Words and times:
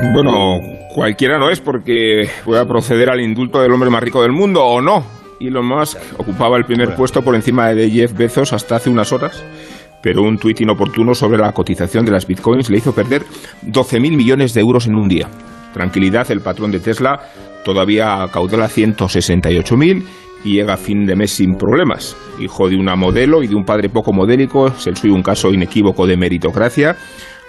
Bueno, 0.00 0.60
cualquiera 0.94 1.38
no 1.38 1.50
es 1.50 1.60
porque 1.60 2.28
voy 2.46 2.56
a 2.56 2.64
proceder 2.64 3.10
al 3.10 3.20
indulto 3.20 3.60
del 3.60 3.72
hombre 3.72 3.90
más 3.90 4.02
rico 4.02 4.22
del 4.22 4.32
mundo, 4.32 4.64
¿o 4.64 4.80
no? 4.80 5.04
Elon 5.40 5.66
Musk 5.66 5.98
ocupaba 6.18 6.56
el 6.56 6.64
primer 6.64 6.94
puesto 6.94 7.22
por 7.22 7.34
encima 7.34 7.68
de 7.74 7.90
Jeff 7.90 8.12
Bezos 8.12 8.52
hasta 8.52 8.76
hace 8.76 8.90
unas 8.90 9.12
horas, 9.12 9.44
pero 10.00 10.22
un 10.22 10.38
tuit 10.38 10.60
inoportuno 10.60 11.14
sobre 11.14 11.38
la 11.38 11.52
cotización 11.52 12.04
de 12.04 12.12
las 12.12 12.26
bitcoins 12.26 12.70
le 12.70 12.78
hizo 12.78 12.94
perder 12.94 13.22
12.000 13.66 14.16
millones 14.16 14.54
de 14.54 14.60
euros 14.60 14.86
en 14.86 14.94
un 14.94 15.08
día. 15.08 15.28
Tranquilidad, 15.74 16.30
el 16.30 16.40
patrón 16.40 16.70
de 16.70 16.80
Tesla 16.80 17.20
todavía 17.64 18.24
caudala 18.32 18.68
168.000 18.68 20.04
y 20.44 20.54
llega 20.54 20.74
a 20.74 20.76
fin 20.76 21.06
de 21.06 21.16
mes 21.16 21.32
sin 21.32 21.56
problemas. 21.56 22.16
Hijo 22.38 22.68
de 22.68 22.76
una 22.76 22.94
modelo 22.94 23.42
y 23.42 23.48
de 23.48 23.56
un 23.56 23.64
padre 23.64 23.88
poco 23.88 24.12
modélico, 24.12 24.68
es 24.68 24.86
el 24.86 24.96
suyo 24.96 25.14
un 25.14 25.22
caso 25.22 25.52
inequívoco 25.52 26.06
de 26.06 26.16
meritocracia. 26.16 26.96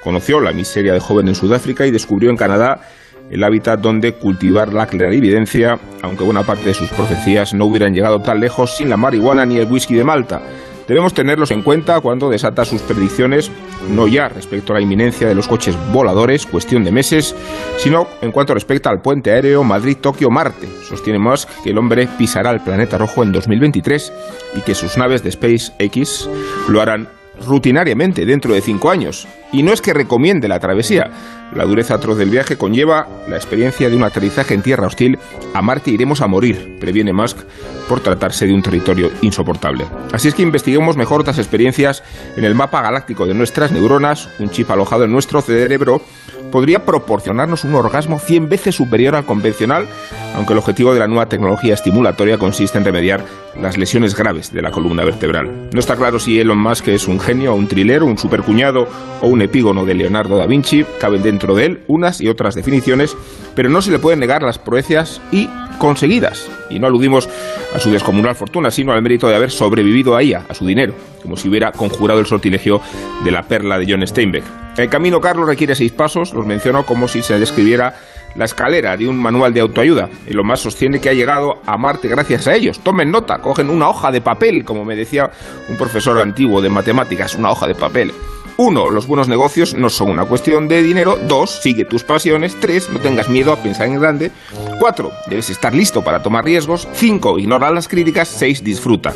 Conoció 0.04 0.40
la 0.40 0.54
miseria 0.54 0.94
de 0.94 1.00
joven 1.00 1.28
en 1.28 1.36
Sudáfrica 1.36 1.86
y 1.86 1.92
descubrió 1.92 2.30
en 2.30 2.38
Canadá 2.38 2.82
el 3.30 3.44
hábitat 3.44 3.80
donde 3.80 4.14
cultivar 4.14 4.74
la 4.74 4.88
clarividencia, 4.88 5.80
aunque 6.02 6.24
buena 6.24 6.44
parte 6.44 6.66
de 6.66 6.74
sus 6.74 6.90
profecías 6.90 7.54
no 7.54 7.66
hubieran 7.66 7.94
llegado 7.94 8.22
tan 8.22 8.40
lejos 8.40 8.76
sin 8.76 8.90
la 8.90 8.98
marihuana 8.98 9.46
ni 9.46 9.58
el 9.58 9.72
whisky 9.72 9.96
de 9.96 10.04
Malta. 10.04 10.42
Debemos 10.88 11.14
tenerlos 11.14 11.52
en 11.52 11.62
cuenta 11.62 12.02
cuando 12.02 12.32
desata 12.32 12.66
sus 12.66 12.82
predicciones, 12.82 13.52
no 13.92 14.08
ya 14.08 14.28
respecto 14.28 14.74
a 14.74 14.78
la 14.78 14.82
inminencia 14.82 15.28
de 15.28 15.36
los 15.36 15.48
coches 15.48 15.78
voladores, 15.94 16.48
cuestión 16.48 16.84
de 16.84 16.92
meses, 16.92 17.36
sino 17.78 18.08
en 18.22 18.32
cuanto 18.32 18.56
respecta 18.56 18.90
al 18.90 19.00
puente 19.00 19.30
aéreo 19.30 19.64
Madrid-Tokio-Marte. 19.64 20.68
Sostiene 20.88 21.20
Musk 21.20 21.48
que 21.64 21.70
el 21.70 21.78
hombre 21.78 22.08
pisará 22.18 22.50
el 22.50 22.62
planeta 22.62 22.98
rojo 22.98 23.22
en 23.22 23.32
2023 23.32 24.12
y 24.56 24.62
que 24.62 24.74
sus 24.74 24.98
naves 24.98 25.22
de 25.22 25.32
SpaceX 25.32 26.28
lo 26.68 26.82
harán 26.82 27.08
rutinariamente 27.46 28.26
dentro 28.26 28.56
de 28.56 28.62
cinco 28.62 28.90
años. 28.90 29.28
Y 29.52 29.64
no 29.64 29.74
es 29.74 29.82
que 29.82 29.94
recomiende 29.94 30.48
la 30.48 30.60
travesía. 30.60 31.10
La 31.56 31.66
dureza 31.66 31.96
atroz 31.96 32.18
del 32.18 32.30
viaje 32.30 32.58
conlleva 32.58 33.08
la 33.28 33.36
experiencia 33.36 33.90
de 33.90 33.96
un 33.96 34.04
aterrizaje 34.04 34.54
en 34.54 34.62
tierra 34.62 34.86
hostil. 34.86 35.18
A 35.54 35.62
Marte 35.62 35.90
iremos 35.90 36.22
a 36.22 36.28
morir, 36.28 36.78
previene 36.80 37.14
Musk, 37.14 37.38
por 37.88 38.02
tratarse 38.02 38.46
de 38.46 38.54
un 38.54 38.62
territorio 38.62 39.10
insoportable. 39.22 39.86
Así 40.12 40.28
es 40.28 40.36
que 40.36 40.44
investiguemos 40.44 40.96
mejor 40.96 41.22
otras 41.22 41.40
experiencias 41.40 42.04
en 42.38 42.44
el 42.44 42.54
mapa 42.54 42.82
galáctico 42.84 43.26
de 43.26 43.34
nuestras 43.34 43.72
neuronas, 43.72 44.30
un 44.38 44.52
chip 44.52 44.70
alojado 44.70 45.06
en 45.06 45.12
nuestro 45.12 45.42
cerebro 45.42 46.02
podría 46.50 46.86
proporcionarnos 46.86 47.64
un 47.64 47.76
orgasmo 47.76 48.20
100 48.20 48.50
veces 48.50 48.76
superior 48.76 49.16
al 49.16 49.26
convencional, 49.26 49.88
aunque 50.36 50.54
el 50.54 50.60
objetivo 50.60 50.94
de 50.94 51.00
la 51.00 51.08
nueva 51.08 51.28
tecnología 51.28 51.74
estimulatoria 51.74 52.38
consiste 52.38 52.78
en 52.78 52.86
remediar 52.86 53.24
las 53.60 53.78
lesiones 53.78 54.16
graves 54.16 54.52
de 54.54 54.62
la 54.62 54.72
columna 54.72 55.04
vertebral. 55.04 55.70
No 55.74 55.80
está 55.80 55.96
claro 55.96 56.20
si 56.20 56.40
Elon 56.40 56.60
Musk 56.60 56.88
es 56.90 57.08
un 57.08 57.20
genio, 57.20 57.56
un 57.56 57.68
trilero, 57.68 58.06
un 58.06 58.18
supercuñado 58.18 58.88
o 59.22 59.28
un 59.40 59.44
epígono 59.44 59.86
de 59.86 59.94
Leonardo 59.94 60.36
da 60.36 60.46
Vinci, 60.46 60.86
caben 61.00 61.24
dentro 61.24 61.56
de 61.56 61.66
él 61.66 61.80
unas 61.88 62.20
y 62.20 62.28
otras 62.28 62.56
definiciones, 62.56 63.16
pero 63.56 63.70
no 63.70 63.82
se 63.82 63.90
le 63.90 63.98
pueden 63.98 64.20
negar 64.20 64.44
las 64.44 64.60
proezas 64.60 65.22
y 65.32 65.48
conseguidas. 65.78 66.50
Y 66.70 66.78
no 66.78 66.88
aludimos 66.88 67.30
a 67.74 67.80
su 67.80 67.90
descomunal 67.90 68.36
fortuna, 68.36 68.70
sino 68.70 68.92
al 68.92 69.02
mérito 69.02 69.30
de 69.30 69.36
haber 69.36 69.50
sobrevivido 69.50 70.18
a 70.18 70.22
ella, 70.22 70.44
a 70.50 70.54
su 70.54 70.66
dinero, 70.66 70.94
como 71.22 71.38
si 71.38 71.48
hubiera 71.48 71.72
conjurado 71.72 72.20
el 72.20 72.26
sortilegio 72.26 72.82
de 73.24 73.32
la 73.32 73.44
perla 73.44 73.80
de 73.80 73.90
John 73.90 74.06
Steinbeck. 74.06 74.44
El 74.76 74.90
camino, 74.90 75.22
Carlos, 75.22 75.48
requiere 75.48 75.74
seis 75.74 75.94
pasos, 75.94 76.34
los 76.34 76.46
menciono 76.46 76.86
como 76.86 77.08
si 77.08 77.22
se 77.22 77.40
describiera 77.40 77.96
la 78.36 78.46
escalera 78.46 78.98
de 78.98 79.08
un 79.08 79.18
manual 79.18 79.54
de 79.54 79.62
autoayuda. 79.62 80.10
Y 80.28 80.34
lo 80.34 80.44
más 80.44 80.60
sostiene 80.60 81.00
que 81.00 81.10
ha 81.10 81.14
llegado 81.14 81.62
a 81.66 81.78
Marte 81.78 82.10
gracias 82.10 82.46
a 82.48 82.56
ellos. 82.56 82.80
Tomen 82.80 83.10
nota, 83.10 83.40
cogen 83.40 83.70
una 83.70 83.88
hoja 83.88 84.12
de 84.12 84.20
papel, 84.20 84.66
como 84.66 84.84
me 84.84 84.98
decía 84.98 85.32
un 85.70 85.78
profesor 85.78 86.20
antiguo 86.20 86.62
de 86.62 86.70
matemáticas, 86.70 87.36
una 87.36 87.52
hoja 87.52 87.68
de 87.68 87.76
papel. 87.76 88.12
Uno, 88.62 88.90
los 88.90 89.08
buenos 89.08 89.30
negocios 89.30 89.74
no 89.74 89.90
son 89.90 90.10
una 90.10 90.26
cuestión 90.26 90.68
de 90.68 90.84
dinero. 90.84 91.18
Dos, 91.30 91.62
sigue 91.64 91.86
tus 91.86 92.04
pasiones. 92.04 92.60
Tres, 92.60 92.90
no 92.90 93.00
tengas 93.00 93.30
miedo 93.30 93.54
a 93.54 93.56
pensar 93.56 93.88
en 93.88 93.98
grande. 93.98 94.32
Cuatro, 94.82 95.14
debes 95.28 95.50
estar 95.50 95.74
listo 95.74 96.04
para 96.04 96.22
tomar 96.22 96.44
riesgos. 96.44 96.86
Cinco, 96.92 97.40
ignora 97.40 97.72
las 97.72 97.88
críticas. 97.88 98.28
Seis, 98.28 98.62
disfruta. 98.62 99.14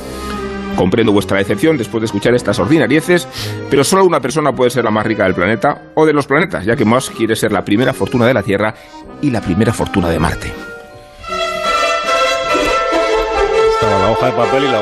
Comprendo 0.78 1.12
vuestra 1.12 1.40
decepción 1.40 1.76
después 1.76 2.00
de 2.00 2.06
escuchar 2.06 2.34
estas 2.34 2.58
ordinarieces, 2.58 3.28
pero 3.70 3.84
solo 3.84 4.06
una 4.06 4.22
persona 4.22 4.56
puede 4.56 4.72
ser 4.72 4.86
la 4.86 4.92
más 4.92 5.06
rica 5.06 5.26
del 5.26 5.36
planeta 5.36 5.92
o 5.94 6.06
de 6.06 6.14
los 6.14 6.26
planetas, 6.26 6.64
ya 6.64 6.78
que 6.78 6.86
Musk 6.86 7.14
quiere 7.14 7.36
ser 7.36 7.52
la 7.52 7.66
primera 7.66 7.92
fortuna 7.92 8.26
de 8.26 8.34
la 8.34 8.44
Tierra 8.44 8.74
y 9.22 9.30
la 9.30 9.42
primera 9.42 9.74
fortuna 9.74 10.08
de 10.08 10.20
Marte. 10.20 10.54
Estaba 13.74 14.00
la 14.00 14.10
hoja 14.10 14.26
de 14.28 14.32
papel 14.32 14.64
y 14.64 14.68
la 14.68 14.80
hoja 14.80 14.82